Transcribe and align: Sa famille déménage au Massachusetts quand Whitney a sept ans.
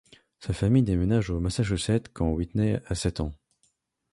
Sa 0.39 0.51
famille 0.51 0.81
déménage 0.81 1.29
au 1.29 1.39
Massachusetts 1.39 2.09
quand 2.11 2.31
Whitney 2.31 2.79
a 2.87 2.95
sept 2.95 3.19
ans. 3.19 3.33